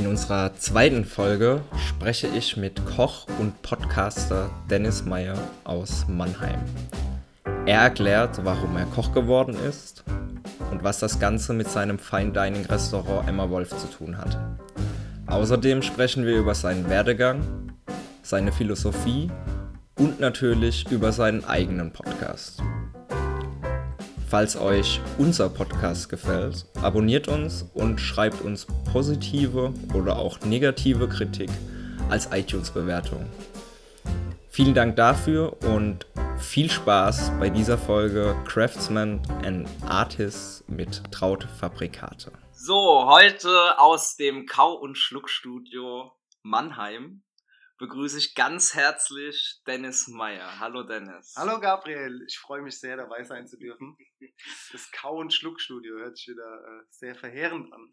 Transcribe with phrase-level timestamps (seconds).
[0.00, 6.58] In unserer zweiten Folge spreche ich mit Koch und Podcaster Dennis Meyer aus Mannheim.
[7.66, 10.02] Er erklärt, warum er Koch geworden ist
[10.70, 14.38] und was das Ganze mit seinem Fine Dining Restaurant Emma Wolf zu tun hat.
[15.26, 17.42] Außerdem sprechen wir über seinen Werdegang,
[18.22, 19.30] seine Philosophie
[19.98, 22.62] und natürlich über seinen eigenen Podcast.
[24.30, 31.50] Falls euch unser Podcast gefällt, abonniert uns und schreibt uns positive oder auch negative Kritik
[32.10, 33.28] als iTunes-Bewertung.
[34.48, 36.06] Vielen Dank dafür und
[36.38, 42.30] viel Spaß bei dieser Folge Craftsman and Artists mit Traut Fabrikate.
[42.52, 46.12] So, heute aus dem Kau- und Schluckstudio
[46.44, 47.24] Mannheim
[47.80, 50.60] begrüße ich ganz herzlich Dennis Meyer.
[50.60, 51.34] Hallo Dennis.
[51.34, 53.96] Hallo Gabriel, ich freue mich sehr dabei sein zu dürfen.
[54.70, 57.90] Das Kau- und Schluckstudio hört sich wieder äh, sehr verheerend an.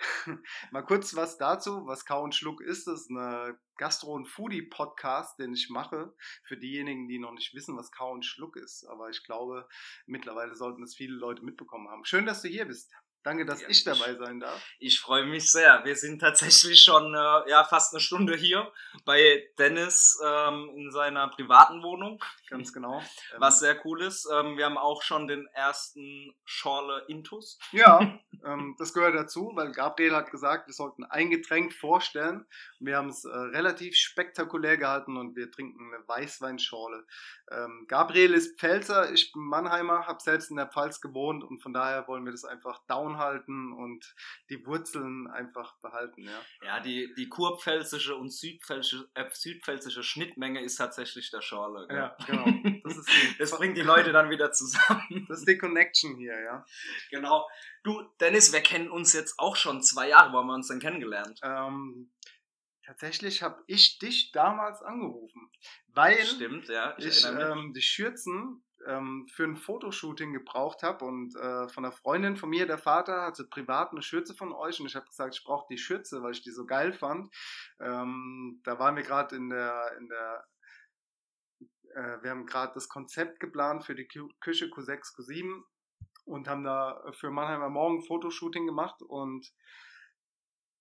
[0.72, 2.88] Mal kurz was dazu, was Kau und Schluck ist.
[2.88, 6.14] Das ist ein Gastro- und Foodie-Podcast, den ich mache.
[6.44, 8.84] Für diejenigen, die noch nicht wissen, was Kau und Schluck ist.
[8.88, 9.68] Aber ich glaube,
[10.06, 12.04] mittlerweile sollten es viele Leute mitbekommen haben.
[12.04, 12.92] Schön, dass du hier bist.
[13.22, 14.62] Danke, dass ja, ich dabei sein darf.
[14.78, 15.84] Ich freue mich sehr.
[15.84, 18.72] Wir sind tatsächlich schon äh, ja, fast eine Stunde hier
[19.04, 22.22] bei Dennis ähm, in seiner privaten Wohnung.
[22.48, 23.02] Ganz genau.
[23.36, 24.28] Was sehr cool ist.
[24.32, 27.58] Ähm, wir haben auch schon den ersten Schorle Intus.
[27.72, 32.46] Ja, ähm, das gehört dazu, weil Gabriel hat gesagt, wir sollten ein Getränk vorstellen.
[32.78, 37.06] Wir haben es äh, relativ spektakulär gehalten und wir trinken eine Weißweinschorle.
[37.50, 41.72] Ähm, Gabriel ist Pfälzer, ich bin Mannheimer, habe selbst in der Pfalz gewohnt und von
[41.72, 44.14] daher wollen wir das einfach down halten und
[44.50, 46.22] die Wurzeln einfach behalten.
[46.22, 51.86] Ja, ja die, die kurpfälzische und südpfälzische, äh, südpfälzische Schnittmenge ist tatsächlich der Schorle.
[51.88, 51.96] Gell?
[51.96, 52.46] Ja, genau.
[52.88, 53.04] Das,
[53.38, 55.26] das bringt die Leute dann wieder zusammen.
[55.28, 56.64] Das ist die Connection hier, ja.
[57.10, 57.46] Genau.
[57.84, 60.32] Du, Dennis, wir kennen uns jetzt auch schon zwei Jahre.
[60.32, 61.40] Wo haben wir uns denn kennengelernt?
[61.42, 62.10] Ähm,
[62.84, 65.50] tatsächlich habe ich dich damals angerufen,
[65.88, 71.34] weil Stimmt, ja, ich, ich ähm, die Schürzen ähm, für ein Fotoshooting gebraucht habe und
[71.36, 74.86] äh, von einer Freundin von mir, der Vater, hatte privat eine Schürze von euch und
[74.86, 77.32] ich habe gesagt, ich brauche die Schürze, weil ich die so geil fand.
[77.80, 80.46] Ähm, da waren wir gerade in der, in der
[81.94, 85.62] äh, wir haben gerade das Konzept geplant für die Küche Q6, Q7
[86.28, 89.50] und haben da für Mannheimer Morgen Fotoshooting gemacht und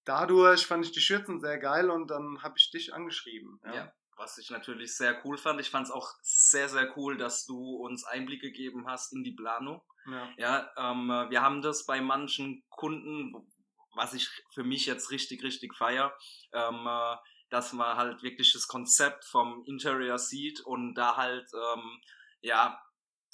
[0.05, 3.59] dadurch fand ich die Schürzen sehr geil und dann habe ich dich angeschrieben.
[3.65, 3.75] Ja.
[3.75, 3.93] ja.
[4.15, 5.59] was ich natürlich sehr cool fand.
[5.61, 9.33] Ich fand es auch sehr, sehr cool, dass du uns Einblick gegeben hast in die
[9.33, 9.81] Planung.
[10.07, 13.33] Ja, ja ähm, wir haben das bei manchen Kunden,
[13.95, 16.15] was ich für mich jetzt richtig, richtig feier,
[16.53, 17.15] ähm, äh,
[17.49, 22.01] dass man halt wirklich das Konzept vom Interior sieht und da halt, ähm,
[22.41, 22.81] ja,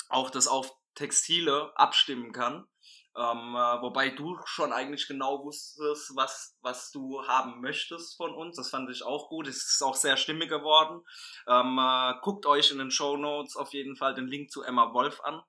[0.09, 2.67] auch das auf Textile abstimmen kann.
[3.15, 8.55] Ähm, äh, wobei du schon eigentlich genau wusstest, was, was du haben möchtest von uns.
[8.55, 9.47] Das fand ich auch gut.
[9.47, 11.05] Es ist auch sehr stimmig geworden.
[11.47, 14.93] Ähm, äh, guckt euch in den Show Notes auf jeden Fall den Link zu Emma
[14.93, 15.43] Wolf an.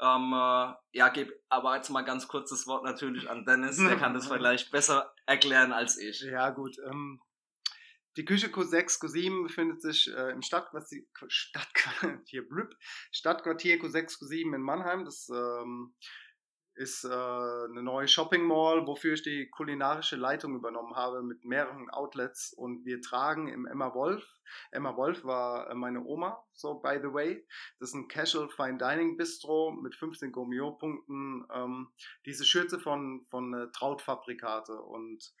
[0.00, 3.78] Ähm, äh, ja, gebe aber jetzt mal ganz kurz das Wort natürlich an Dennis.
[3.78, 6.20] Der kann das vielleicht besser erklären als ich.
[6.20, 6.76] Ja, gut.
[6.90, 7.22] Ähm,
[8.18, 12.44] die Küche Q6, Q7 befindet sich äh, im Stadtquartier, Stadtquartier,
[13.12, 15.04] Stadtquartier Q6, Q7 in Mannheim.
[15.04, 15.94] Das ähm,
[16.74, 21.90] ist äh, eine neue Shopping Mall, wofür ich die kulinarische Leitung übernommen habe mit mehreren
[21.90, 24.24] Outlets und wir tragen im Emma Wolf.
[24.72, 27.46] Emma Wolf war äh, meine Oma, so by the way.
[27.78, 31.46] Das ist ein Casual Fine Dining Bistro mit 15 Gourmet-Punkten.
[31.54, 31.88] Ähm,
[32.26, 35.32] diese Schürze von, von äh, Trautfabrikate und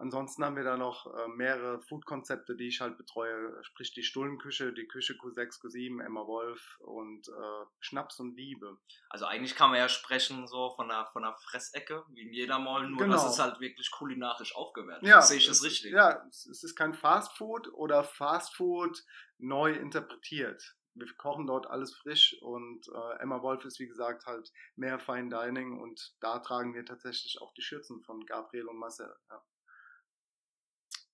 [0.00, 4.72] Ansonsten haben wir da noch äh, mehrere Food-Konzepte, die ich halt betreue, sprich die Stullenküche,
[4.72, 8.78] die Küche Q6, Q7, Emma Wolf und äh, Schnaps und Liebe.
[9.10, 12.60] Also eigentlich kann man ja sprechen so von einer, von einer Fressecke, wie in jeder
[12.60, 13.14] Mall, nur genau.
[13.14, 15.02] das ist halt wirklich kulinarisch aufgewertet.
[15.02, 15.90] Ja, sehe ich das richtig?
[15.90, 19.04] Ja, es ist kein Fast Food oder Fast Food
[19.38, 20.76] neu interpretiert.
[20.94, 25.28] Wir kochen dort alles frisch und äh, Emma Wolf ist wie gesagt halt mehr Fine
[25.28, 29.12] Dining und da tragen wir tatsächlich auch die Schürzen von Gabriel und Marcel.
[29.28, 29.42] Ja.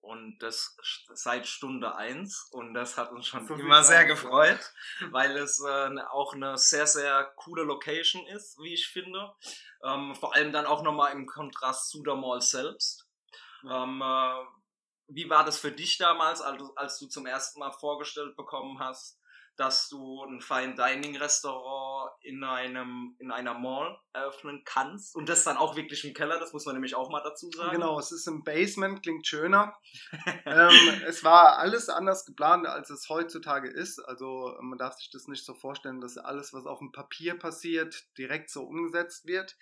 [0.05, 0.77] Und das
[1.15, 4.61] seit Stunde eins und das hat uns schon so immer sehr gefreut,
[5.11, 9.35] weil es äh, auch eine sehr, sehr coole Location ist, wie ich finde.
[9.83, 13.09] Ähm, vor allem dann auch nochmal im Kontrast zu der Mall selbst.
[13.69, 14.45] Ähm, äh,
[15.09, 19.19] wie war das für dich damals, als, als du zum ersten Mal vorgestellt bekommen hast,
[19.57, 25.45] dass du ein Fine Dining Restaurant in einem in einer Mall eröffnen kannst und das
[25.45, 27.73] dann auch wirklich im Keller, das muss man nämlich auch mal dazu sagen.
[27.73, 29.77] Genau, es ist im Basement, klingt schöner.
[30.47, 33.99] ähm, es war alles anders geplant, als es heutzutage ist.
[34.01, 38.05] Also man darf sich das nicht so vorstellen, dass alles, was auf dem Papier passiert,
[38.19, 39.57] direkt so umgesetzt wird.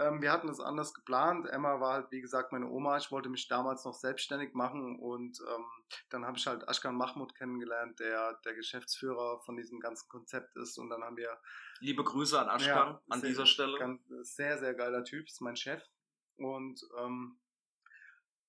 [0.00, 1.46] Ähm, wir hatten das anders geplant.
[1.46, 2.96] Emma war halt, wie gesagt, meine Oma.
[2.96, 5.64] Ich wollte mich damals noch selbstständig machen und ähm,
[6.08, 10.78] dann habe ich halt Ashkan Mahmoud kennengelernt, der der Geschäftsführer von diesem ganzen Konzept ist.
[10.78, 11.38] Und dann haben wir.
[11.80, 13.78] Liebe Grüße an Ashkan ja, an sehr, dieser Stelle.
[13.78, 15.82] Ganz, sehr, sehr geiler Typ, ist mein Chef.
[16.36, 17.38] Und ähm,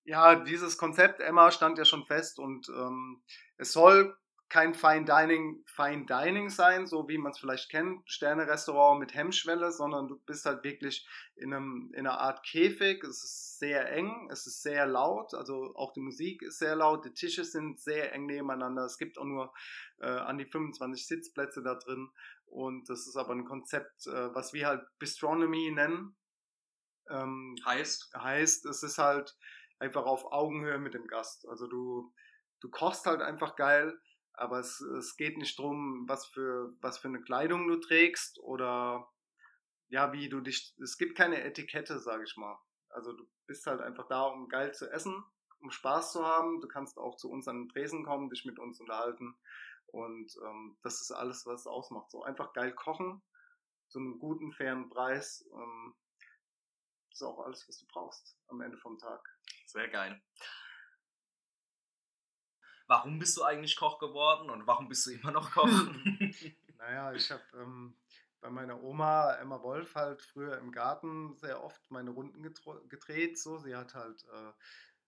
[0.03, 3.21] ja, dieses Konzept Emma stand ja schon fest und ähm,
[3.57, 4.17] es soll
[4.51, 9.71] kein Fine Dining, Fine Dining sein, so wie man es vielleicht kennt, Sterne-Restaurant mit Hemmschwelle,
[9.71, 13.01] sondern du bist halt wirklich in, einem, in einer Art Käfig.
[13.01, 17.05] Es ist sehr eng, es ist sehr laut, also auch die Musik ist sehr laut,
[17.05, 18.83] die Tische sind sehr eng nebeneinander.
[18.83, 19.53] Es gibt auch nur
[20.01, 22.09] äh, an die 25 Sitzplätze da drin
[22.45, 26.17] und das ist aber ein Konzept, äh, was wir halt Bistronomy nennen.
[27.09, 28.13] Ähm, heißt?
[28.17, 29.37] Heißt, es ist halt
[29.79, 31.47] einfach auf Augenhöhe mit dem Gast.
[31.47, 32.13] Also du,
[32.59, 33.97] du kochst halt einfach geil
[34.41, 39.07] aber es, es geht nicht darum, was für, was für eine Kleidung du trägst oder
[39.89, 40.75] ja, wie du dich.
[40.81, 42.57] Es gibt keine Etikette, sage ich mal.
[42.89, 45.23] Also du bist halt einfach da, um geil zu essen,
[45.59, 46.59] um Spaß zu haben.
[46.59, 49.37] Du kannst auch zu uns an den Tresen kommen, dich mit uns unterhalten.
[49.85, 52.09] Und ähm, das ist alles, was es ausmacht.
[52.09, 53.21] So einfach geil kochen,
[53.89, 55.47] zu einem guten, fairen Preis.
[55.53, 55.93] Ähm,
[57.09, 59.21] das ist auch alles, was du brauchst am Ende vom Tag.
[59.67, 60.19] Sehr geil
[62.91, 65.65] warum bist du eigentlich Koch geworden und warum bist du immer noch Koch?
[66.77, 67.95] naja, ich habe ähm,
[68.41, 72.43] bei meiner Oma Emma Wolf halt früher im Garten sehr oft meine Runden
[72.89, 73.39] gedreht.
[73.39, 73.59] So.
[73.59, 74.51] Sie hat halt äh,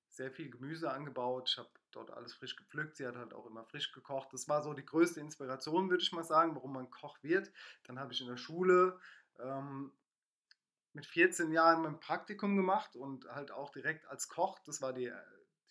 [0.08, 1.50] sehr viel Gemüse angebaut.
[1.50, 2.96] Ich habe dort alles frisch gepflückt.
[2.96, 4.30] Sie hat halt auch immer frisch gekocht.
[4.32, 7.52] Das war so die größte Inspiration, würde ich mal sagen, warum man Koch wird.
[7.84, 8.98] Dann habe ich in der Schule
[9.40, 9.92] ähm,
[10.94, 14.60] mit 14 Jahren mein Praktikum gemacht und halt auch direkt als Koch.
[14.60, 15.12] Das war die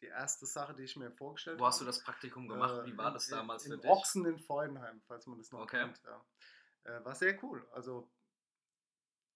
[0.03, 1.63] die erste Sache, die ich mir vorgestellt habe.
[1.63, 2.85] Wo hast du das Praktikum gemacht?
[2.85, 3.91] Wie war in, das damals in, für in dich?
[3.91, 5.79] Ochsen in Freudenheim, falls man das noch okay.
[5.79, 6.03] kennt.
[6.05, 6.25] Ja.
[6.85, 7.67] Äh, war sehr cool.
[7.73, 8.11] Also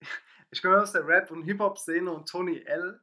[0.50, 3.00] ich komme aus der Rap- und Hip-Hop-Szene und Tony L.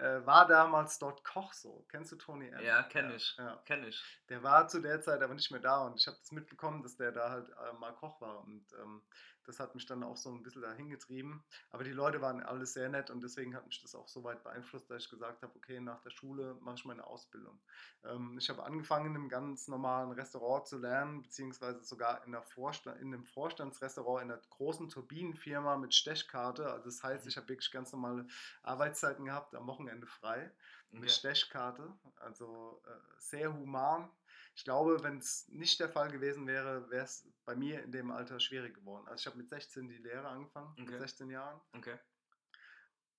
[0.00, 1.86] Äh, war damals dort Koch so.
[1.88, 2.64] Kennst du Tony L?
[2.64, 3.34] Ja, kenne ich.
[3.38, 3.62] Ja.
[3.64, 4.02] Kenn ich.
[4.28, 6.96] Der war zu der Zeit aber nicht mehr da und ich habe das mitbekommen, dass
[6.96, 8.40] der da halt äh, mal Koch war.
[8.40, 9.02] Und ähm,
[9.46, 11.44] das hat mich dann auch so ein bisschen dahin getrieben.
[11.70, 14.42] Aber die Leute waren alle sehr nett und deswegen hat mich das auch so weit
[14.42, 17.58] beeinflusst, dass ich gesagt habe, okay, nach der Schule mache ich meine Ausbildung.
[18.04, 23.00] Ähm, ich habe angefangen, in einem ganz normalen Restaurant zu lernen, beziehungsweise sogar in, Vorstand,
[23.00, 26.66] in einem Vorstandsrestaurant in einer großen Turbinenfirma mit Stechkarte.
[26.70, 27.28] Also das heißt, mhm.
[27.28, 28.26] ich habe wirklich ganz normale
[28.62, 30.50] Arbeitszeiten gehabt, am Wochenende frei
[30.90, 31.10] mit okay.
[31.10, 31.92] Stechkarte.
[32.16, 34.10] Also äh, sehr human
[34.56, 38.10] ich glaube, wenn es nicht der Fall gewesen wäre, wäre es bei mir in dem
[38.10, 39.06] Alter schwierig geworden.
[39.06, 40.92] Also ich habe mit 16 die Lehre angefangen, okay.
[40.92, 41.60] mit 16 Jahren.
[41.74, 41.98] Okay.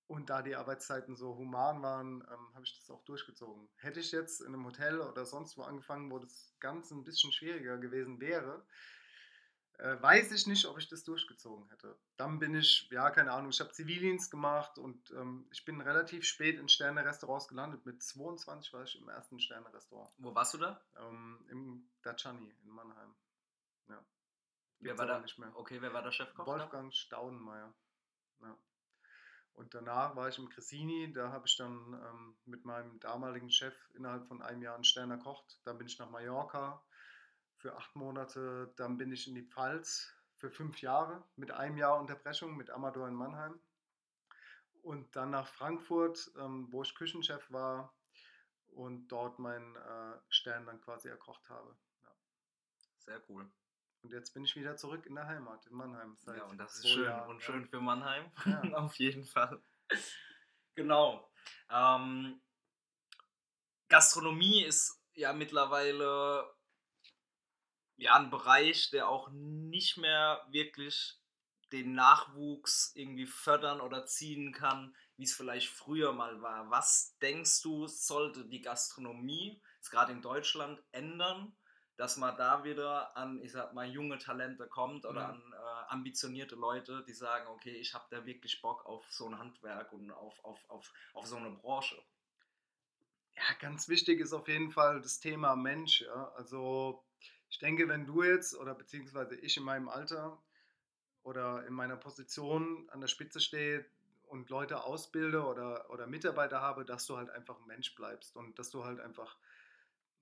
[0.08, 3.68] Und da die Arbeitszeiten so human waren, ähm, habe ich das auch durchgezogen.
[3.76, 7.30] Hätte ich jetzt in einem Hotel oder sonst wo angefangen, wo das Ganze ein bisschen
[7.30, 8.66] schwieriger gewesen wäre,
[9.78, 11.96] äh, weiß ich nicht, ob ich das durchgezogen hätte.
[12.16, 16.24] Dann bin ich, ja, keine Ahnung, ich habe Zivildienst gemacht und ähm, ich bin relativ
[16.24, 17.86] spät in Sterne-Restaurants gelandet.
[17.86, 20.10] Mit 22 war ich im ersten Sterne-Restaurant.
[20.18, 20.80] Wo warst du da?
[20.96, 23.14] Ähm, Im Dachani in Mannheim.
[23.88, 24.04] Ja.
[24.80, 25.20] wer war da?
[25.20, 25.54] Nicht mehr.
[25.54, 26.46] Okay, wer war der Chefkoch?
[26.46, 26.96] Wolfgang da?
[26.96, 27.72] Staudenmeier.
[28.42, 28.58] Ja.
[29.54, 33.74] Und danach war ich im Cressini, da habe ich dann ähm, mit meinem damaligen Chef
[33.94, 35.60] innerhalb von einem Jahr einen Stern erkocht.
[35.64, 36.82] Dann bin ich nach Mallorca,
[37.58, 38.72] für acht Monate.
[38.76, 43.08] Dann bin ich in die Pfalz für fünf Jahre mit einem Jahr Unterbrechung mit Amador
[43.08, 43.60] in Mannheim.
[44.82, 47.92] Und dann nach Frankfurt, ähm, wo ich Küchenchef war
[48.68, 51.76] und dort meinen äh, Stern dann quasi erkocht habe.
[52.04, 52.10] Ja.
[52.98, 53.50] Sehr cool.
[54.02, 56.16] Und jetzt bin ich wieder zurück in der Heimat, in Mannheim.
[56.26, 58.30] ja, und das ist schön Jahren, und schön für Mannheim.
[58.46, 58.62] Ja.
[58.74, 59.60] Auf jeden Fall.
[60.76, 61.28] genau.
[61.70, 62.40] Ähm,
[63.88, 66.48] Gastronomie ist ja mittlerweile
[67.98, 71.18] ja, ein Bereich, der auch nicht mehr wirklich
[71.72, 76.70] den Nachwuchs irgendwie fördern oder ziehen kann, wie es vielleicht früher mal war.
[76.70, 81.56] Was denkst du, sollte die Gastronomie, gerade in Deutschland, ändern,
[81.96, 85.34] dass man da wieder an, ich sag mal, junge Talente kommt oder mhm.
[85.34, 89.38] an äh, ambitionierte Leute, die sagen, okay, ich habe da wirklich Bock auf so ein
[89.38, 92.00] Handwerk und auf, auf, auf, auf so eine Branche?
[93.34, 96.02] Ja, ganz wichtig ist auf jeden Fall das Thema Mensch.
[96.02, 96.32] Ja?
[96.36, 97.04] Also
[97.50, 100.42] ich denke, wenn du jetzt oder beziehungsweise ich in meinem Alter
[101.22, 103.84] oder in meiner Position an der Spitze stehe
[104.26, 108.58] und Leute ausbilde oder, oder Mitarbeiter habe, dass du halt einfach ein Mensch bleibst und
[108.58, 109.36] dass du halt einfach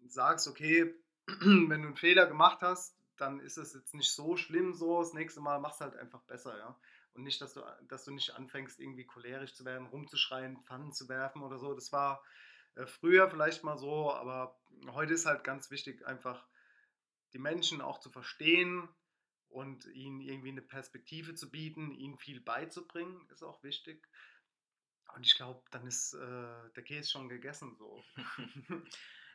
[0.06, 0.94] sagst, okay,
[1.26, 5.14] wenn du einen Fehler gemacht hast, dann ist es jetzt nicht so schlimm so, das
[5.14, 6.78] nächste Mal machst du halt einfach besser, ja.
[7.14, 11.08] Und nicht, dass du, dass du nicht anfängst, irgendwie cholerisch zu werden, rumzuschreien, Pfannen zu
[11.08, 11.72] werfen oder so.
[11.72, 12.22] Das war
[12.74, 14.58] äh, früher vielleicht mal so, aber
[14.90, 16.46] heute ist halt ganz wichtig, einfach
[17.36, 18.88] die Menschen auch zu verstehen
[19.48, 24.08] und ihnen irgendwie eine Perspektive zu bieten, ihnen viel beizubringen, ist auch wichtig.
[25.14, 28.02] Und ich glaube, dann ist äh, der Käse schon gegessen so.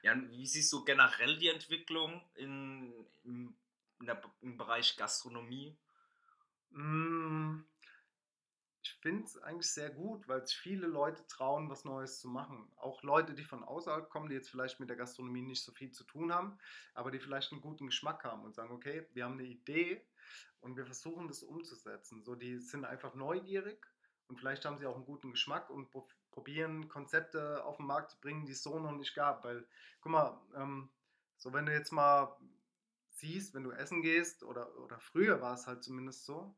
[0.01, 2.91] ja, wie siehst du generell die Entwicklung in,
[3.23, 3.55] im,
[3.99, 5.77] in der, im Bereich Gastronomie?
[6.71, 7.59] Mm,
[9.01, 12.71] finde es eigentlich sehr gut, weil sich viele Leute trauen, was Neues zu machen.
[12.77, 15.91] Auch Leute, die von außerhalb kommen, die jetzt vielleicht mit der Gastronomie nicht so viel
[15.91, 16.57] zu tun haben,
[16.93, 20.05] aber die vielleicht einen guten Geschmack haben und sagen, okay, wir haben eine Idee
[20.61, 22.23] und wir versuchen das umzusetzen.
[22.23, 23.85] So, die sind einfach neugierig
[24.27, 25.89] und vielleicht haben sie auch einen guten Geschmack und
[26.29, 29.43] probieren Konzepte auf den Markt zu bringen, die es so noch nicht gab.
[29.43, 29.65] Weil,
[29.99, 30.89] guck mal, ähm,
[31.37, 32.37] so wenn du jetzt mal
[33.09, 36.55] siehst, wenn du essen gehst, oder, oder früher war es halt zumindest so,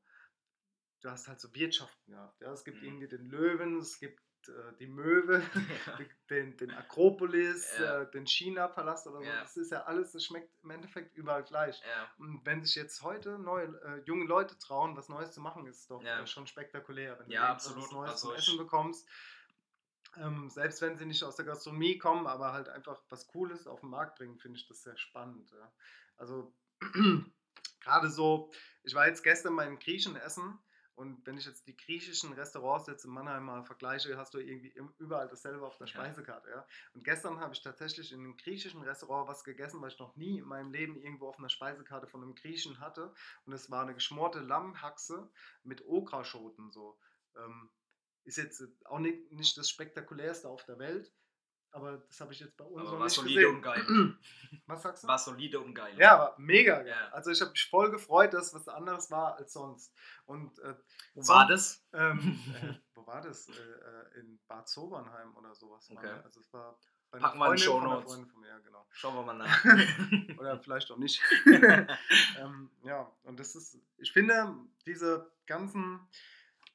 [1.03, 2.41] du hast halt so Wirtschaften gehabt.
[2.41, 2.51] Ja?
[2.51, 2.88] Es gibt mhm.
[2.88, 5.43] irgendwie den Löwen, es gibt äh, die Möwe,
[5.88, 6.00] ja.
[6.29, 8.01] den, den Akropolis, ja.
[8.01, 9.25] äh, den China-Palast oder so.
[9.25, 9.41] Ja.
[9.41, 11.81] Das ist ja alles, das schmeckt im Endeffekt überall gleich.
[12.17, 15.91] Und wenn sich jetzt heute neue, äh, junge Leute trauen, was Neues zu machen, ist
[15.91, 17.19] doch äh, schon spektakulär.
[17.19, 17.83] Wenn du absolut.
[17.83, 19.07] was Neues also zum Essen bekommst,
[20.15, 23.81] ähm, selbst wenn sie nicht aus der Gastronomie kommen, aber halt einfach was Cooles auf
[23.81, 25.51] den Markt bringen, finde ich das sehr spannend.
[26.17, 26.53] Also
[27.81, 28.51] gerade so,
[28.83, 30.60] ich war jetzt gestern mal im Griechen essen
[30.95, 34.73] und wenn ich jetzt die griechischen Restaurants jetzt in Mannheim mal vergleiche, hast du irgendwie
[35.00, 36.50] überall dasselbe auf der Speisekarte.
[36.50, 36.67] Ja.
[36.93, 40.38] Und gestern habe ich tatsächlich in einem griechischen Restaurant was gegessen, was ich noch nie
[40.38, 43.13] in meinem Leben irgendwo auf einer Speisekarte von einem Griechen hatte.
[43.45, 45.31] Und es war eine geschmorte Lammhaxe
[45.63, 46.71] mit Okraschoten.
[46.71, 47.00] So.
[47.38, 47.71] Ähm,
[48.23, 51.12] ist jetzt auch nicht, nicht das spektakulärste auf der Welt,
[51.71, 53.63] aber das habe ich jetzt bei uns aber noch nicht gesehen.
[54.65, 55.08] Was sagst du?
[55.08, 55.93] War solide und geil.
[55.98, 56.88] Ja, war mega geil.
[56.88, 57.10] Ja.
[57.12, 59.93] Also ich habe mich voll gefreut, dass was anderes war als sonst.
[60.25, 60.75] Und, äh,
[61.15, 61.86] wo war das?
[61.91, 63.50] Ähm, äh, wo war das?
[63.50, 65.89] Äh, äh in Bad Sobernheim oder sowas.
[65.91, 66.13] Okay.
[66.24, 66.77] Also es war
[67.12, 68.15] bei Packen wir in Show Notes.
[68.15, 68.88] Von mir, genau.
[68.89, 69.65] Schauen wir mal nach.
[70.39, 71.22] oder vielleicht auch nicht.
[71.46, 74.55] ähm, ja, und das ist, ich finde,
[74.86, 76.00] diese ganzen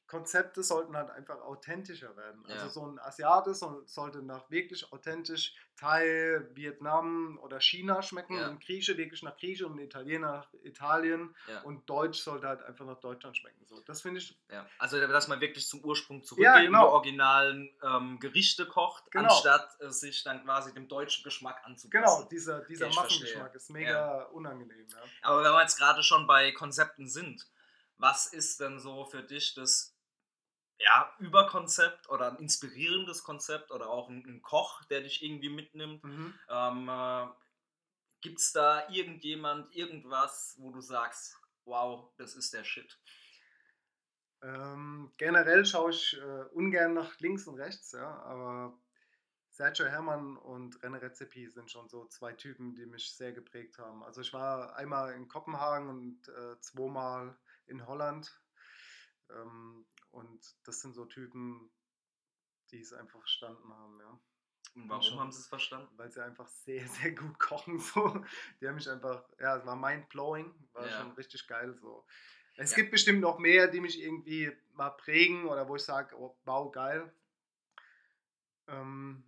[0.09, 2.43] Konzepte sollten halt einfach authentischer werden.
[2.45, 2.61] Also ja.
[2.63, 8.49] Also so ein Asiate soll, sollte nach wirklich authentisch Thai, Vietnam oder China schmecken ja.
[8.49, 11.61] und Grieche wirklich nach Grieche und Italiener nach Italien ja.
[11.61, 13.65] und Deutsch sollte halt einfach nach Deutschland schmecken.
[13.65, 14.37] So, das finde ich.
[14.77, 16.87] Also dass man wirklich zum Ursprung zurückgeht ja, genau.
[16.87, 19.29] und originalen ähm, Gerichte kocht, genau.
[19.29, 22.03] anstatt äh, sich dann quasi dem deutschen Geschmack anzupassen.
[22.03, 24.87] Genau, dieser, dieser okay, Massengeschmack ist mega unangenehm.
[25.21, 27.47] Aber wenn wir jetzt gerade schon bei Konzepten sind,
[27.97, 29.98] was ist denn so für dich das
[30.79, 36.03] ja, Überkonzept oder ein inspirierendes Konzept oder auch ein, ein Koch, der dich irgendwie mitnimmt.
[36.03, 36.33] Mhm.
[36.49, 37.27] Ähm, äh,
[38.21, 42.99] Gibt es da irgendjemand, irgendwas, wo du sagst, wow, das ist der Shit?
[44.41, 48.77] Ähm, generell schaue ich äh, ungern nach links und rechts, ja, aber
[49.49, 54.03] Sergio Hermann und René Rezepi sind schon so zwei Typen, die mich sehr geprägt haben.
[54.03, 58.41] Also ich war einmal in Kopenhagen und äh, zweimal in Holland.
[59.29, 61.69] Ähm, und das sind so Typen,
[62.71, 64.19] die es einfach verstanden haben, ja.
[64.75, 65.97] Und warum schon, haben sie es verstanden?
[65.97, 67.79] Weil sie einfach sehr, sehr gut kochen.
[67.79, 68.23] So.
[68.61, 70.99] Die haben mich einfach, ja, es war mind-blowing, war ja.
[70.99, 71.75] schon richtig geil.
[71.81, 72.05] So.
[72.55, 72.77] Es ja.
[72.77, 76.71] gibt bestimmt noch mehr, die mich irgendwie mal prägen oder wo ich sage, oh, wow,
[76.71, 77.11] geil.
[78.67, 79.23] Ähm,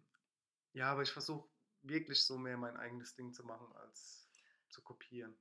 [0.73, 1.49] ja, aber ich versuche
[1.81, 4.29] wirklich so mehr mein eigenes Ding zu machen, als
[4.69, 5.35] zu kopieren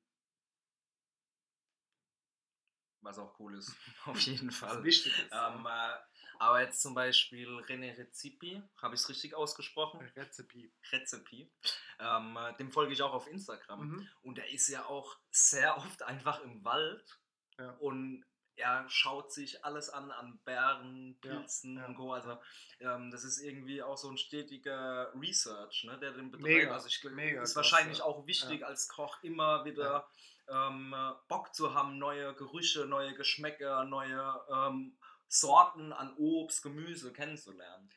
[3.02, 3.74] was auch cool ist,
[4.06, 4.82] auf jeden Fall.
[4.84, 5.32] Wichtig ist.
[5.32, 5.96] Ähm, äh,
[6.38, 10.00] aber jetzt zum Beispiel René Rezipi, habe ich es richtig ausgesprochen?
[10.16, 10.72] Rezipi.
[10.90, 11.52] Rezipi.
[11.98, 13.88] Ähm, äh, dem folge ich auch auf Instagram.
[13.88, 14.08] Mhm.
[14.22, 17.20] Und er ist ja auch sehr oft einfach im Wald
[17.58, 17.70] ja.
[17.72, 18.24] und
[18.60, 21.88] er schaut sich alles an, an Bären, Pilzen ja, ja.
[21.88, 22.12] und Co.
[22.12, 22.38] Also
[22.80, 26.54] ähm, das ist irgendwie auch so ein stetiger Research, ne, der den betreibt.
[26.54, 30.08] Mega, also ich, mega ist wahrscheinlich krass, auch wichtig als Koch immer wieder
[30.50, 30.94] ähm,
[31.28, 34.96] Bock zu haben, neue Gerüche, neue Geschmäcker, neue ähm,
[35.28, 37.88] Sorten an Obst, Gemüse kennenzulernen.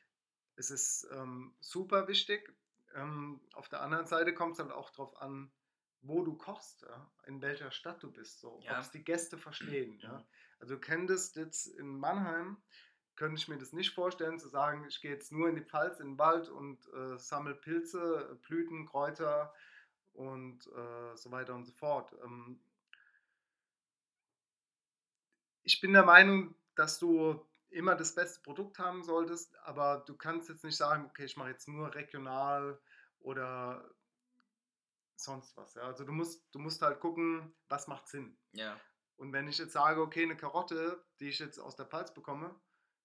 [0.55, 2.55] Es ist ähm, super wichtig.
[2.95, 5.51] Ähm, auf der anderen Seite kommt es halt auch darauf an,
[6.03, 7.11] wo du kochst, ja?
[7.25, 8.59] in welcher Stadt du bist, so.
[8.63, 8.73] Ja.
[8.73, 9.99] ob es die Gäste verstehen.
[10.03, 10.19] Ja?
[10.19, 10.23] Mhm.
[10.59, 12.57] Also könntest jetzt in Mannheim,
[13.15, 15.99] könnte ich mir das nicht vorstellen, zu sagen, ich gehe jetzt nur in die Pfalz,
[15.99, 19.53] in den Wald und äh, sammle Pilze, Blüten, Kräuter,
[20.13, 22.13] und äh, so weiter und so fort.
[22.23, 22.63] Ähm,
[25.63, 30.49] ich bin der Meinung, dass du immer das beste Produkt haben solltest, aber du kannst
[30.49, 32.79] jetzt nicht sagen, okay, ich mache jetzt nur regional
[33.19, 33.89] oder
[35.15, 35.73] sonst was.
[35.75, 35.83] Ja?
[35.83, 38.37] Also du musst, du musst halt gucken, was macht Sinn.
[38.51, 38.79] Ja.
[39.15, 42.53] Und wenn ich jetzt sage, okay, eine Karotte, die ich jetzt aus der Pfalz bekomme,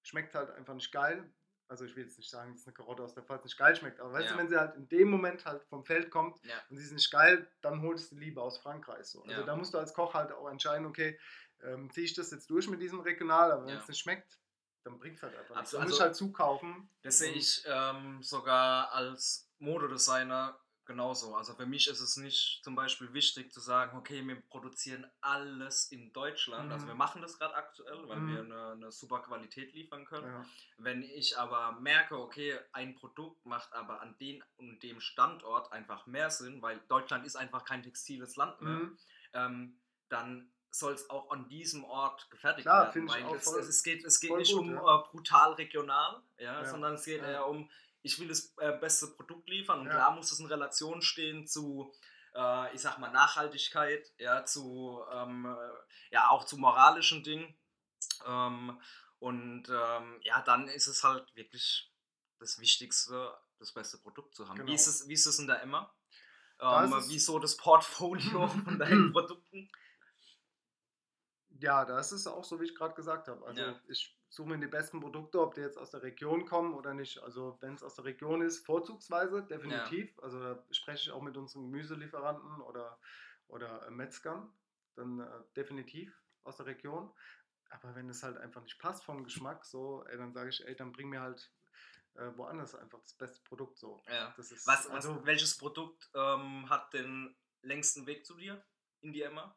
[0.02, 1.32] schmeckt halt einfach nicht geil,
[1.68, 4.00] also ich will jetzt nicht sagen, dass eine Karotte aus der Pfalz nicht geil schmeckt,
[4.00, 4.32] aber weißt ja.
[4.32, 6.54] du, wenn sie halt in dem Moment halt vom Feld kommt ja.
[6.70, 9.22] und sie ist nicht geil, dann holst du lieber aus Frankreich so.
[9.22, 9.42] Also ja.
[9.42, 11.18] da musst du als Koch halt auch entscheiden, okay,
[11.62, 14.38] ähm, ziehe ich das jetzt durch mit diesem Regional, aber wenn es nicht schmeckt,
[14.84, 15.70] dann bringt es halt einfach nichts.
[15.72, 16.90] Du musst halt zukaufen.
[17.02, 20.58] Das sehe ich ähm, sogar als Modedesigner
[20.88, 21.36] genauso.
[21.36, 25.92] Also für mich ist es nicht zum Beispiel wichtig zu sagen, okay, wir produzieren alles
[25.92, 26.62] in Deutschland.
[26.62, 26.72] Also mhm.
[26.78, 28.32] Also wir machen das gerade aktuell, weil mhm.
[28.32, 30.26] wir eine, eine, super Qualität liefern können.
[30.26, 30.44] Ja.
[30.78, 36.06] Wenn ich aber merke, okay, ein Produkt macht aber an dem und dem Standort einfach
[36.06, 38.98] mehr Sinn, weil Deutschland ist einfach kein textiles Land mehr, mhm.
[39.34, 43.08] ähm, dann soll es auch an diesem Ort gefertigt Klar, werden.
[43.08, 45.00] Weil es, voll, es, geht, es geht nicht gut, um ja.
[45.00, 47.68] äh, brutal regional, ja, ja, sondern es geht eher um
[48.08, 49.92] ich will das äh, beste Produkt liefern und ja.
[49.92, 51.92] klar muss es in Relation stehen zu,
[52.34, 57.54] äh, ich sag mal, Nachhaltigkeit, ja, zu, ähm, äh, ja, auch zu moralischen Dingen.
[58.26, 58.80] Ähm,
[59.18, 61.92] und ähm, ja, dann ist es halt wirklich
[62.38, 64.56] das Wichtigste, das beste Produkt zu haben.
[64.56, 64.68] Genau.
[64.68, 65.94] Wie, ist es, wie ist es in der Emma?
[66.60, 69.70] Ähm, wieso das Portfolio von deinen Produkten?
[71.60, 73.44] Ja, das ist auch so, wie ich gerade gesagt habe.
[73.46, 73.80] Also ja.
[73.88, 77.22] ich suche mir die besten Produkte, ob die jetzt aus der Region kommen oder nicht.
[77.22, 80.14] Also wenn es aus der Region ist, vorzugsweise, definitiv.
[80.16, 80.22] Ja.
[80.22, 82.98] Also da spreche ich auch mit unseren Gemüselieferanten oder,
[83.48, 84.52] oder äh, Metzgern,
[84.94, 87.10] dann äh, definitiv aus der Region.
[87.70, 90.74] Aber wenn es halt einfach nicht passt vom Geschmack, so, ey, dann sage ich, ey,
[90.74, 91.50] dann bring mir halt
[92.14, 94.02] äh, woanders einfach das beste Produkt so.
[94.08, 94.32] Ja.
[94.36, 98.62] Das ist, was, also, welches Produkt ähm, hat den längsten Weg zu dir
[99.00, 99.54] in die Emma?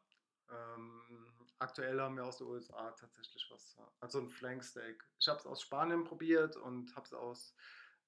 [0.50, 3.76] Ähm, aktuell haben wir aus den USA tatsächlich was.
[4.00, 5.02] Also ein Flanksteak.
[5.18, 7.54] Ich habe es aus Spanien probiert und habe es aus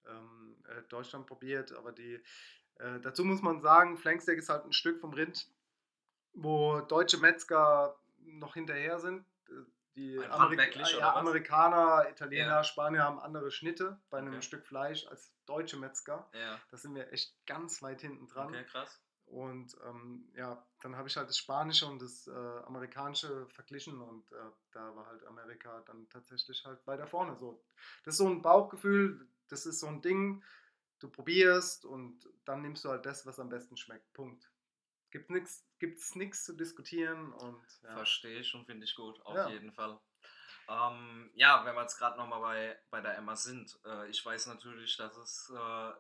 [0.07, 2.23] ähm, äh, Deutschland probiert, aber die,
[2.77, 5.49] äh, dazu muss man sagen, Flanksteak ist halt ein Stück vom Rind,
[6.33, 9.25] wo deutsche Metzger noch hinterher sind.
[9.95, 12.65] Die Amerik ja, Amerikaner, Italiener, ja.
[12.65, 14.43] Spanier haben andere Schnitte bei einem okay.
[14.43, 16.29] Stück Fleisch als deutsche Metzger.
[16.33, 16.61] Ja.
[16.69, 18.49] Da sind wir echt ganz weit hinten dran.
[18.49, 19.01] Okay, krass.
[19.27, 24.31] Und ähm, ja, dann habe ich halt das Spanische und das äh, Amerikanische verglichen und
[24.33, 27.37] äh, da war halt Amerika dann tatsächlich halt weiter vorne.
[27.37, 27.65] So,
[28.05, 30.45] das ist so ein Bauchgefühl, das ist so ein Ding,
[30.99, 34.13] du probierst und dann nimmst du halt das, was am besten schmeckt.
[34.13, 34.51] Punkt.
[35.11, 37.95] Gibt nichts gibt's nichts zu diskutieren und ja.
[37.97, 39.49] verstehe ich und finde ich gut, auf ja.
[39.49, 40.01] jeden Fall.
[40.69, 44.47] Ähm, ja, wenn wir jetzt gerade nochmal bei, bei der Emma sind, äh, ich weiß
[44.47, 45.93] natürlich, dass es äh,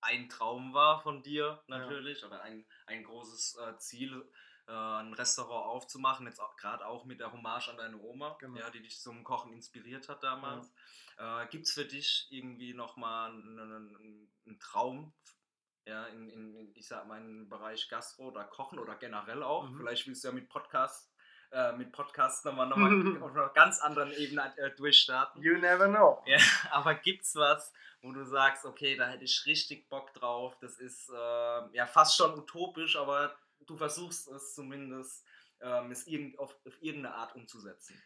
[0.00, 2.28] ein Traum war von dir natürlich, ja.
[2.28, 4.30] oder ein, ein großes äh, Ziel,
[4.66, 8.58] äh, ein Restaurant aufzumachen, jetzt gerade auch mit der Hommage an deine Oma, genau.
[8.58, 10.72] ja, die dich zum Kochen inspiriert hat damals.
[11.18, 11.42] Ja.
[11.42, 15.12] Äh, Gibt es für dich irgendwie nochmal einen, einen, einen Traum,
[15.86, 19.68] ja, in, in, ich sag mal, im Bereich Gastro oder Kochen oder generell auch?
[19.68, 19.76] Mhm.
[19.78, 21.10] Vielleicht willst du ja mit Podcast
[21.50, 22.90] äh, mit Podcasts nochmal, nochmal
[23.22, 25.42] auf einer ganz anderen Ebene äh, durchstarten.
[25.42, 26.22] You never know.
[26.26, 26.38] Ja,
[26.70, 30.58] aber gibt's was, wo du sagst, okay, da hätte ich richtig Bock drauf.
[30.60, 31.14] Das ist äh,
[31.72, 35.24] ja fast schon utopisch, aber du versuchst es zumindest,
[35.60, 38.00] ähm, es irgend, auf, auf, irgendeine Art umzusetzen.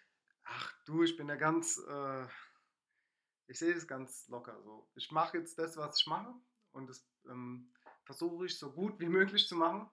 [0.44, 2.26] Ach du, ich bin ja ganz, äh,
[3.46, 4.88] ich sehe das ganz locker so.
[4.94, 6.32] Ich mache jetzt das, was ich mache
[6.72, 7.72] und das ähm,
[8.04, 9.90] versuche ich so gut wie möglich zu machen.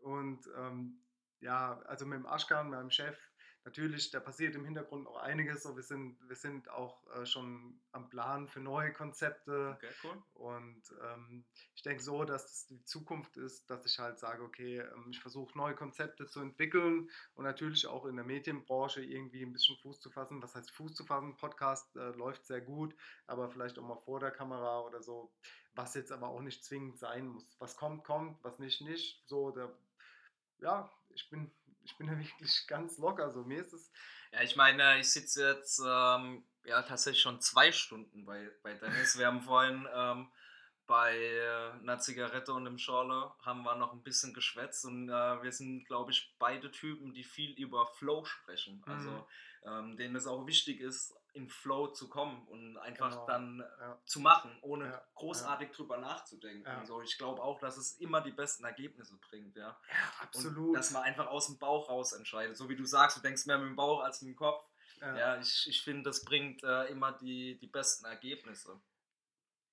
[0.00, 1.02] Und ähm,
[1.42, 3.18] ja, also mit dem Aschkan, meinem Chef,
[3.64, 5.62] natürlich, da passiert im Hintergrund auch einiges.
[5.62, 9.76] So, wir, sind, wir sind auch äh, schon am Plan für neue Konzepte.
[9.76, 10.22] Okay, cool.
[10.34, 14.80] Und ähm, ich denke so, dass das die Zukunft ist, dass ich halt sage, okay,
[14.80, 19.52] ähm, ich versuche neue Konzepte zu entwickeln und natürlich auch in der Medienbranche irgendwie ein
[19.52, 20.42] bisschen Fuß zu fassen.
[20.42, 21.36] Was heißt Fuß zu fassen?
[21.36, 22.94] Podcast äh, läuft sehr gut,
[23.26, 25.32] aber vielleicht auch mal vor der Kamera oder so.
[25.74, 27.56] Was jetzt aber auch nicht zwingend sein muss.
[27.58, 29.22] Was kommt, kommt, was nicht, nicht.
[29.26, 29.72] So, der,
[30.58, 31.50] ja, ich bin,
[31.84, 33.32] ich bin da wirklich ganz locker.
[33.32, 33.90] So, mir ist es.
[34.32, 39.18] Ja, ich meine, ich sitze jetzt ähm, ja tatsächlich schon zwei Stunden bei, bei Dennis.
[39.18, 40.28] Wir haben vorhin ähm,
[40.86, 45.42] bei äh, einer Zigarette und einem Schorle haben wir noch ein bisschen geschwätzt und äh,
[45.42, 48.82] wir sind, glaube ich, beide Typen, die viel über Flow sprechen.
[48.86, 49.24] Also mhm.
[49.64, 53.26] ähm, denen es auch wichtig ist, in Flow zu kommen und einfach genau.
[53.26, 53.98] dann ja.
[54.04, 55.02] zu machen, ohne ja.
[55.14, 55.74] großartig ja.
[55.74, 56.86] drüber nachzudenken.
[56.86, 59.78] So, ich glaube auch, dass es immer die besten Ergebnisse bringt, ja.
[60.20, 60.68] absolut.
[60.68, 62.56] Und dass man einfach aus dem Bauch raus entscheidet.
[62.56, 64.66] So wie du sagst, du denkst mehr mit dem Bauch als mit dem Kopf.
[65.00, 68.80] Ja, ich, ich finde, das bringt äh, immer die, die besten Ergebnisse.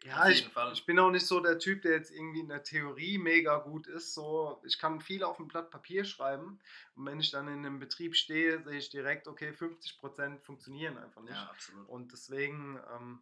[0.04, 3.18] Ja, ich, ich, bin auch nicht so der Typ, der jetzt irgendwie in der Theorie
[3.18, 4.14] mega gut ist.
[4.14, 6.60] So, ich kann viel auf ein Blatt Papier schreiben
[6.96, 11.22] und wenn ich dann in einem Betrieb stehe, sehe ich direkt, okay, 50% funktionieren einfach
[11.22, 11.34] nicht.
[11.34, 11.90] Ja, absolut.
[11.90, 13.22] Und deswegen, ähm,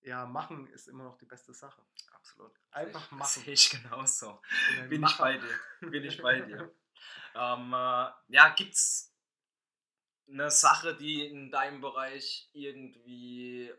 [0.00, 1.82] ja, machen ist immer noch die beste Sache.
[2.14, 2.52] Absolut.
[2.70, 3.42] Einfach machen.
[3.42, 4.40] Sehe ich genauso.
[4.88, 5.90] Bin ich bei dir.
[5.90, 6.74] Bin ich bei dir.
[7.34, 9.14] ähm, äh, ja, gibt es
[10.26, 13.72] eine Sache, die in deinem Bereich irgendwie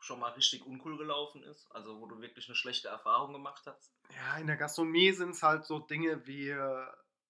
[0.00, 1.70] schon mal richtig uncool gelaufen ist?
[1.72, 3.92] Also wo du wirklich eine schlechte Erfahrung gemacht hast?
[4.14, 6.54] Ja, in der Gastronomie sind es halt so Dinge wie,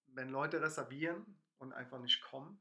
[0.09, 2.61] wenn Leute reservieren und einfach nicht kommen.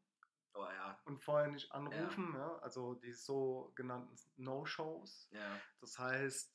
[0.54, 0.98] Oh, ja.
[1.06, 2.40] und vorher nicht anrufen, ja.
[2.40, 5.30] ja also die sogenannten No-Shows.
[5.32, 5.62] Ja.
[5.82, 6.52] Das heißt,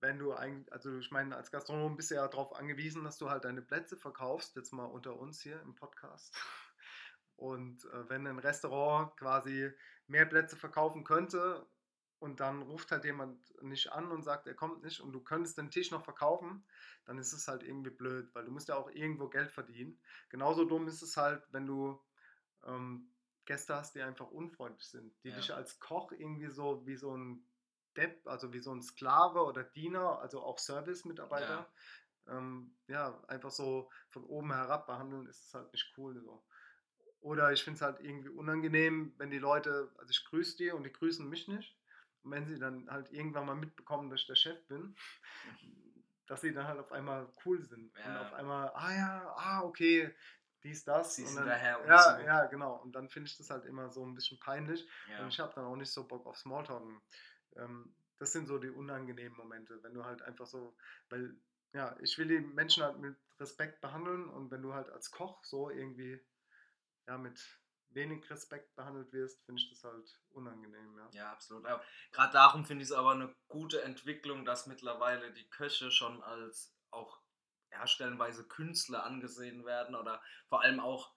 [0.00, 3.30] wenn du eigentlich, also ich meine, als Gastronom bist du ja darauf angewiesen, dass du
[3.30, 6.34] halt deine Plätze verkaufst, jetzt mal unter uns hier im Podcast.
[7.36, 9.70] Und äh, wenn ein Restaurant quasi
[10.06, 11.66] mehr Plätze verkaufen könnte
[12.18, 15.58] und dann ruft halt jemand nicht an und sagt, er kommt nicht und du könntest
[15.58, 16.64] den Tisch noch verkaufen,
[17.04, 20.00] dann ist es halt irgendwie blöd, weil du musst ja auch irgendwo Geld verdienen.
[20.28, 22.02] Genauso dumm ist es halt, wenn du
[22.64, 23.12] ähm,
[23.44, 25.36] Gäste hast, die einfach unfreundlich sind, die ja.
[25.36, 27.46] dich als Koch irgendwie so wie so ein
[27.96, 31.68] Depp, also wie so ein Sklave oder Diener, also auch Service-Mitarbeiter,
[32.26, 32.38] ja.
[32.38, 33.22] Ähm, ja.
[33.28, 36.44] einfach so von oben herab behandeln, ist es halt nicht cool so.
[37.20, 40.84] Oder ich finde es halt irgendwie unangenehm, wenn die Leute, also ich grüße die und
[40.84, 41.76] die grüßen mich nicht.
[42.30, 44.94] Wenn sie dann halt irgendwann mal mitbekommen, dass ich der Chef bin,
[46.26, 47.96] dass sie dann halt auf einmal cool sind.
[47.98, 48.10] Ja.
[48.10, 50.14] Und auf einmal, ah ja, ah, okay,
[50.62, 51.14] dies, das.
[51.14, 52.24] Sie sind dann, daher und ja, so.
[52.24, 52.76] ja, genau.
[52.82, 54.86] Und dann finde ich das halt immer so ein bisschen peinlich.
[55.08, 55.22] Ja.
[55.22, 56.82] Und ich habe dann auch nicht so Bock auf Smalltalk.
[57.56, 60.76] Ähm, das sind so die unangenehmen Momente, wenn du halt einfach so,
[61.10, 61.36] weil,
[61.72, 65.44] ja, ich will die Menschen halt mit Respekt behandeln und wenn du halt als Koch
[65.44, 66.20] so irgendwie
[67.06, 67.38] ja, mit
[67.96, 70.96] wenig Respekt behandelt wirst, finde ich das halt unangenehm.
[70.96, 71.64] Ja, ja absolut.
[72.12, 76.76] Gerade darum finde ich es aber eine gute Entwicklung, dass mittlerweile die Köche schon als
[76.92, 77.20] auch
[77.72, 77.84] ja,
[78.48, 81.12] Künstler angesehen werden oder vor allem auch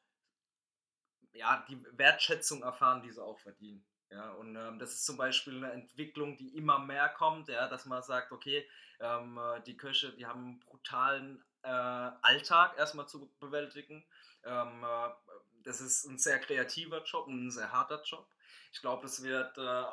[1.34, 3.86] ja, die Wertschätzung erfahren, die sie auch verdienen.
[4.12, 7.86] Ja, und ähm, das ist zum Beispiel eine Entwicklung, die immer mehr kommt, ja, dass
[7.86, 8.68] man sagt, okay,
[9.00, 14.04] ähm, äh, die Köche, die haben einen brutalen äh, Alltag erstmal zu bewältigen.
[14.44, 15.10] Ähm, äh,
[15.64, 18.28] das ist ein sehr kreativer Job, ein sehr harter Job.
[18.72, 19.86] Ich glaube, das wird äh,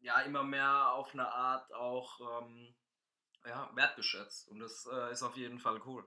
[0.00, 2.74] ja immer mehr auf eine Art auch ähm,
[3.44, 6.06] ja, wertgeschätzt und das äh, ist auf jeden Fall cool.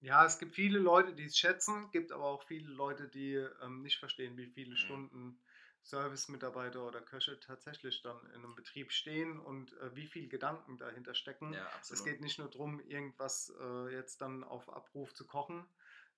[0.00, 3.82] Ja, es gibt viele Leute, die es schätzen, gibt aber auch viele Leute, die ähm,
[3.82, 4.76] nicht verstehen, wie viele mhm.
[4.76, 5.42] Stunden
[5.82, 11.14] Service-Mitarbeiter oder Köche tatsächlich dann in einem Betrieb stehen und äh, wie viel Gedanken dahinter
[11.14, 11.52] stecken.
[11.52, 15.66] Ja, es geht nicht nur darum, irgendwas äh, jetzt dann auf Abruf zu kochen,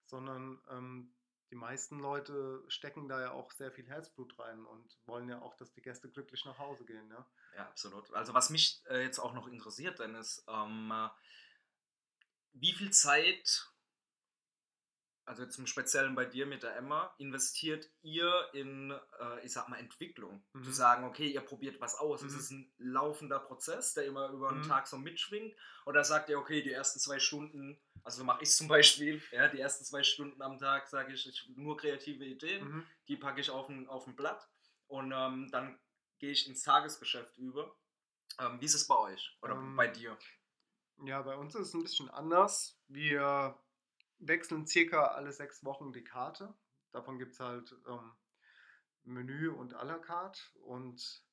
[0.04, 1.14] sondern ähm,
[1.50, 5.54] die meisten Leute stecken da ja auch sehr viel Herzblut rein und wollen ja auch,
[5.56, 7.10] dass die Gäste glücklich nach Hause gehen.
[7.10, 8.12] Ja, ja absolut.
[8.14, 11.08] Also was mich äh, jetzt auch noch interessiert, Dennis, ähm, äh,
[12.52, 13.68] wie viel Zeit,
[15.30, 19.78] also im Speziellen bei dir mit der Emma, investiert ihr in, äh, ich sag mal,
[19.78, 20.42] Entwicklung?
[20.52, 20.64] Mhm.
[20.64, 22.22] Zu sagen, okay, ihr probiert was aus.
[22.22, 22.28] Mhm.
[22.28, 24.68] Ist es ein laufender Prozess, der immer über einen mhm.
[24.68, 25.54] Tag so mitschwingt?
[25.86, 29.60] Oder sagt ihr, okay, die ersten zwei Stunden also mache ich zum Beispiel, ja, die
[29.60, 32.86] ersten zwei Stunden am Tag sage ich, ich nur kreative Ideen, mhm.
[33.08, 34.48] die packe ich auf ein, auf ein Blatt
[34.86, 35.78] und ähm, dann
[36.18, 37.76] gehe ich ins Tagesgeschäft über.
[38.38, 40.18] Ähm, wie ist es bei euch oder ähm, bei dir?
[41.04, 42.78] Ja, bei uns ist es ein bisschen anders.
[42.88, 43.58] Wir
[44.20, 46.54] wechseln circa alle sechs Wochen die Karte.
[46.92, 48.12] Davon gibt es halt ähm,
[49.04, 51.24] Menü und à la carte und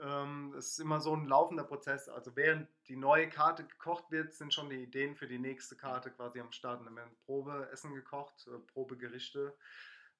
[0.00, 2.08] ähm, es ist immer so ein laufender Prozess.
[2.08, 6.10] Also während die neue Karte gekocht wird, sind schon die Ideen für die nächste Karte
[6.10, 6.84] quasi am Start.
[6.84, 9.56] Dann werden Probeessen gekocht, äh, Probegerichte,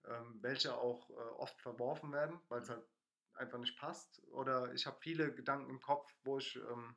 [0.06, 2.84] ähm, welche auch äh, oft verworfen werden, weil es halt
[3.34, 4.22] einfach nicht passt.
[4.28, 6.96] Oder ich habe viele Gedanken im Kopf, wo ich ähm,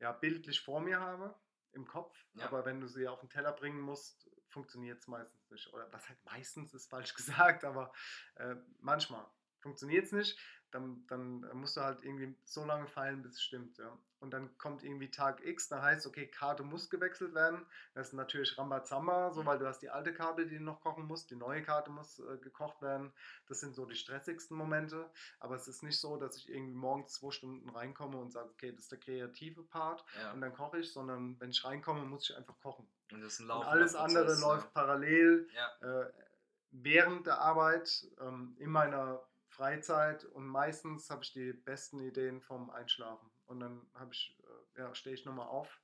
[0.00, 1.34] ja, bildlich vor mir habe,
[1.72, 2.16] im Kopf.
[2.34, 2.46] Ja.
[2.46, 5.72] Aber wenn du sie auf den Teller bringen musst, funktioniert es meistens nicht.
[5.72, 7.92] Oder was halt meistens ist falsch gesagt, aber
[8.36, 9.26] äh, manchmal
[9.60, 10.38] funktioniert es nicht
[10.70, 13.78] dann, dann musst du halt irgendwie so lange feilen, bis es stimmt.
[13.78, 13.98] Ja.
[14.20, 17.64] Und dann kommt irgendwie Tag X, da heißt, okay, Karte muss gewechselt werden.
[17.94, 19.46] Das ist natürlich Rambazamba, so, mhm.
[19.46, 22.18] weil du hast die alte Karte, die du noch kochen musst, die neue Karte muss
[22.18, 23.12] äh, gekocht werden.
[23.46, 25.08] Das sind so die stressigsten Momente.
[25.38, 28.72] Aber es ist nicht so, dass ich irgendwie morgens zwei Stunden reinkomme und sage, okay,
[28.72, 30.32] das ist der kreative Part ja.
[30.32, 32.88] und dann koche ich, sondern wenn ich reinkomme, muss ich einfach kochen.
[33.12, 34.40] Und, das und alles Prozess, andere ja.
[34.40, 36.02] läuft parallel ja.
[36.02, 36.12] äh,
[36.70, 42.70] während der Arbeit ähm, in meiner Freizeit und meistens habe ich die besten Ideen vom
[42.70, 43.30] Einschlafen.
[43.46, 44.38] Und dann habe ich,
[44.76, 45.80] äh, ja, stehe ich nochmal auf,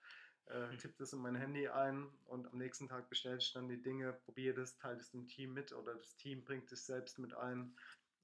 [0.46, 0.78] äh, hm.
[0.78, 4.12] tippe das in mein Handy ein und am nächsten Tag bestelle ich dann die Dinge,
[4.12, 7.76] probiere das, teile es im Team mit oder das Team bringt es selbst mit ein.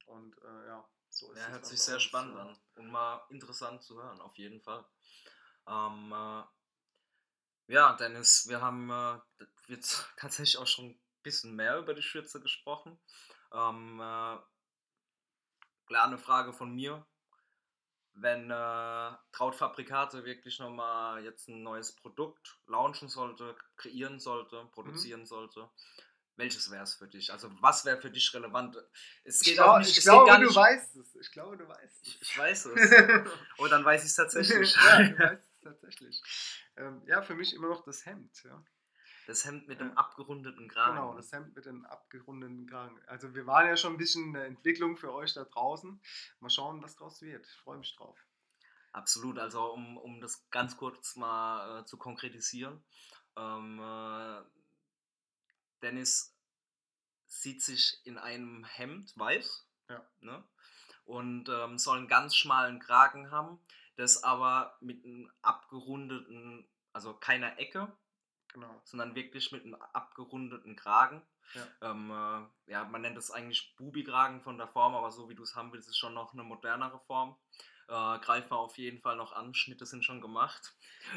[0.07, 1.44] Und äh, ja, so ist es.
[1.44, 4.85] Ja, hört sich sehr spannend an und mal interessant zu hören, auf jeden Fall.
[5.66, 6.42] Ähm, äh,
[7.72, 9.18] ja, Dennis, wir haben äh,
[9.68, 12.98] jetzt tatsächlich auch schon ein bisschen mehr über die Schürze gesprochen.
[13.53, 14.38] Ähm, äh,
[15.90, 17.05] klar eine Frage von mir.
[18.12, 24.70] Wenn äh, Trautfabrikate wirklich nochmal jetzt ein neues Produkt launchen sollte, kreieren sollte, mhm.
[24.70, 25.26] produzieren mhm.
[25.26, 25.68] sollte,
[26.37, 27.33] welches wäre es für dich?
[27.33, 28.76] Also was wäre für dich relevant?
[29.24, 29.98] Es geht ich auch nicht.
[29.98, 31.16] Ich glaube, du weißt es.
[31.16, 32.09] Ich glaube, du weißt es.
[32.09, 32.92] Ich, ich weiß es.
[33.59, 34.76] oh, dann weiß ich es tatsächlich.
[34.76, 36.22] ja, du weißt es tatsächlich.
[36.76, 38.42] Ähm, ja, für mich immer noch das Hemd.
[38.44, 38.64] Ja.
[39.31, 40.97] Das Hemd mit dem abgerundeten Kragen.
[40.97, 43.01] Genau, das Hemd mit dem abgerundeten Kragen.
[43.07, 46.01] Also wir waren ja schon ein bisschen eine Entwicklung für euch da draußen.
[46.40, 47.47] Mal schauen, was draus wird.
[47.47, 48.19] Ich freue mich drauf.
[48.90, 52.83] Absolut, also um, um das ganz kurz mal äh, zu konkretisieren.
[53.37, 54.43] Ähm, äh,
[55.81, 56.37] Dennis
[57.29, 60.05] sieht sich in einem Hemd weiß ja.
[60.23, 60.43] ne?
[61.05, 63.61] und ähm, soll einen ganz schmalen Kragen haben,
[63.95, 67.97] das aber mit einem abgerundeten, also keiner Ecke,
[68.52, 68.80] genau.
[68.84, 71.22] sondern wirklich mit einem abgerundeten Kragen.
[71.54, 71.90] Ja.
[71.90, 75.42] Ähm, äh, ja, man nennt es eigentlich Bubi-Kragen von der Form, aber so wie du
[75.42, 77.36] es haben willst, ist schon noch eine modernere Form.
[77.88, 79.52] Äh, greifen wir auf jeden Fall noch an.
[79.52, 80.74] Schnitte sind schon gemacht.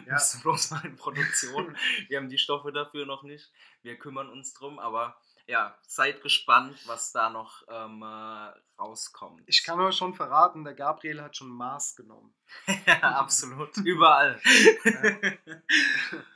[0.07, 0.13] Ja.
[0.13, 1.77] Musst bloß mal in Produktion.
[2.07, 3.51] wir haben die Stoffe dafür noch nicht.
[3.83, 5.15] Wir kümmern uns drum, aber
[5.45, 9.43] ja, seid gespannt, was da noch ähm, äh, rauskommt.
[9.45, 12.33] Ich kann euch schon verraten, der Gabriel hat schon Maß genommen.
[12.87, 13.75] ja, absolut.
[13.77, 14.41] Überall.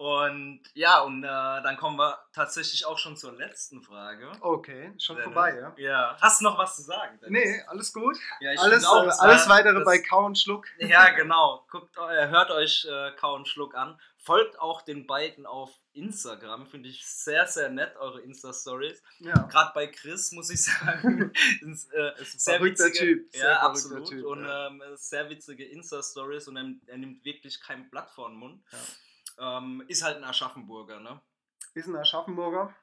[0.00, 4.32] Und ja, und äh, dann kommen wir tatsächlich auch schon zur letzten Frage.
[4.40, 5.34] Okay, schon Dennis.
[5.34, 5.74] vorbei, ja?
[5.76, 6.16] Ja.
[6.22, 7.18] Hast du noch was zu sagen?
[7.20, 7.44] Dennis?
[7.44, 8.16] Nee, alles gut.
[8.40, 10.66] Ja, alles auch, äh, alles weitere das, bei Kau und Schluck.
[10.78, 11.66] Ja, genau.
[11.70, 14.00] Guckt, äh, hört euch äh, Kau und Schluck an.
[14.16, 16.66] Folgt auch den beiden auf Instagram.
[16.66, 19.02] Finde ich sehr, sehr nett, eure Insta-Stories.
[19.18, 19.34] Ja.
[19.50, 21.30] Gerade bei Chris, muss ich sagen.
[21.60, 23.32] ist, äh, ist sehr witzige, Typ.
[23.32, 24.08] Sehr ja, absolut.
[24.08, 24.68] Typ, und ja.
[24.68, 28.62] Ähm, sehr witzige Insta-Stories und er, er, nimmt wirklich kein Blatt vor den Mund.
[28.72, 28.78] Ja.
[29.40, 31.20] Ähm, ist halt ein Aschaffenburger, ne?
[31.74, 32.74] Ist ein Aschaffenburger.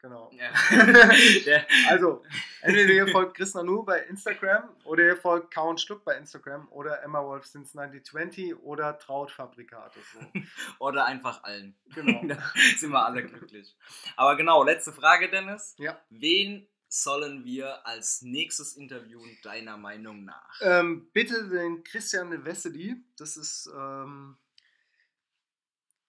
[0.00, 0.30] Genau.
[0.32, 0.52] Ja.
[1.88, 2.22] also,
[2.60, 7.02] entweder ihr folgt Chris Nanu bei Instagram oder ihr folgt Kauen Schluck bei Instagram oder
[7.02, 9.98] Emma Wolf since 1920 oder Trautfabrikate.
[10.12, 10.40] So.
[10.78, 11.76] oder einfach allen.
[11.94, 12.22] Genau.
[12.28, 12.38] da
[12.76, 13.76] sind wir alle glücklich.
[14.16, 15.74] Aber genau, letzte Frage, Dennis.
[15.78, 16.00] Ja.
[16.10, 20.60] Wen sollen wir als nächstes interviewen, deiner Meinung nach?
[20.60, 23.02] Ähm, bitte den Christian Wessely.
[23.16, 23.68] Das ist.
[23.76, 24.38] Ähm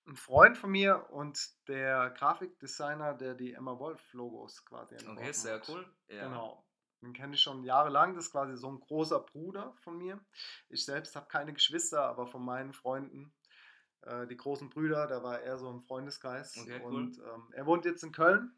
[0.09, 5.31] ein Freund von mir und der Grafikdesigner, der die Emma Wolf Logos quasi entworfen Okay,
[5.31, 5.85] sehr cool.
[6.07, 6.27] Ja.
[6.27, 6.65] Genau.
[7.01, 8.15] Den kenne ich schon jahrelang.
[8.15, 10.19] Das ist quasi so ein großer Bruder von mir.
[10.67, 13.33] Ich selbst habe keine Geschwister, aber von meinen Freunden,
[14.01, 16.57] äh, die großen Brüder, da war er so im Freundeskreis.
[16.57, 16.93] Okay, cool.
[16.93, 18.51] Und ähm, er wohnt jetzt in Köln,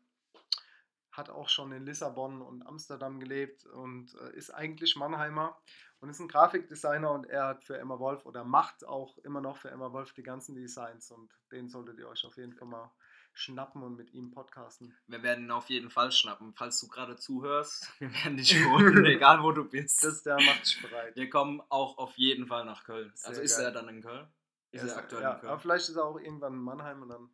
[1.11, 5.61] hat auch schon in Lissabon und Amsterdam gelebt und äh, ist eigentlich Mannheimer
[6.01, 9.57] und ist ein Grafikdesigner und er hat für Emma Wolf oder macht auch immer noch
[9.57, 12.91] für Emma Wolf die ganzen Designs und den solltet ihr euch auf jeden Fall mal
[13.33, 14.93] schnappen und mit ihm podcasten.
[15.07, 16.53] Wir werden ihn auf jeden Fall schnappen.
[16.53, 20.03] Falls du gerade zuhörst, wir werden dich holen, egal wo du bist.
[20.03, 21.15] Das, der macht sich bereit.
[21.15, 23.11] Wir kommen auch auf jeden Fall nach Köln.
[23.15, 23.65] Sehr also ist geil.
[23.65, 24.27] er dann in Köln?
[24.71, 25.51] Ist er aktuell ja, in Köln?
[25.51, 27.29] Aber vielleicht ist er auch irgendwann in Mannheim und dann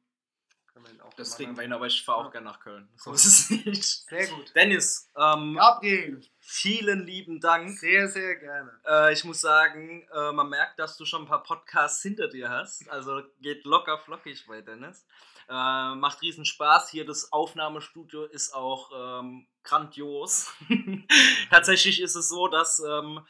[1.17, 2.87] das kriegen wir hin, aber ich fahre auch gerne nach Köln.
[2.97, 3.83] So ist es nicht.
[3.83, 4.53] Sehr gut.
[4.55, 6.21] Dennis, ähm, Gabriel.
[6.39, 7.77] vielen lieben Dank.
[7.77, 8.71] Sehr, sehr gerne.
[8.85, 12.49] Äh, ich muss sagen, äh, man merkt, dass du schon ein paar Podcasts hinter dir
[12.49, 12.89] hast.
[12.89, 15.05] Also geht locker flockig bei Dennis.
[15.49, 16.89] Äh, macht riesen Spaß.
[16.89, 20.51] Hier das Aufnahmestudio ist auch ähm, grandios.
[21.49, 23.25] Tatsächlich ist es so, dass ähm,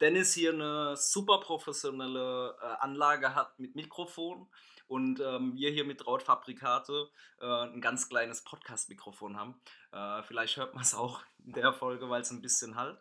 [0.00, 4.48] Dennis hier eine super professionelle äh, Anlage hat mit Mikrofon
[4.88, 7.08] und ähm, wir hier mit Rautfabrikate
[7.40, 9.60] äh, ein ganz kleines Podcast-Mikrofon haben.
[9.92, 12.98] Äh, vielleicht hört man es auch in der Folge, weil es ein bisschen halt.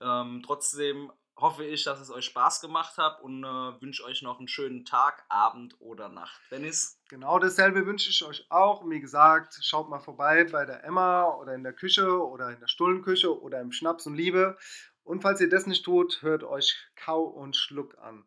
[0.00, 4.38] Ähm, trotzdem hoffe ich, dass es euch Spaß gemacht hat und äh, wünsche euch noch
[4.38, 6.40] einen schönen Tag, Abend oder Nacht.
[6.50, 7.00] Dennis?
[7.08, 8.88] Genau dasselbe wünsche ich euch auch.
[8.88, 12.68] Wie gesagt, schaut mal vorbei bei der Emma oder in der Küche oder in der
[12.68, 14.58] Stullenküche oder im Schnaps und Liebe.
[15.02, 18.24] Und falls ihr das nicht tut, hört euch Kau und Schluck an.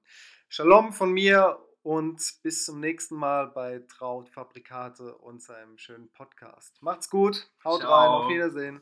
[0.50, 6.82] Shalom von mir und bis zum nächsten Mal bei Traut Fabrikate und seinem schönen Podcast.
[6.82, 7.94] Macht's gut, haut Ciao.
[7.94, 8.82] rein, auf Wiedersehen.